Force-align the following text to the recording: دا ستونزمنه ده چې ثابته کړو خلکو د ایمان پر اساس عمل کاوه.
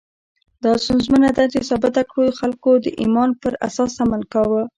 دا 0.63 0.71
ستونزمنه 0.83 1.29
ده 1.37 1.43
چې 1.53 1.59
ثابته 1.69 2.01
کړو 2.09 2.25
خلکو 2.39 2.69
د 2.83 2.87
ایمان 3.01 3.29
پر 3.41 3.53
اساس 3.67 3.91
عمل 4.03 4.21
کاوه. 4.33 4.61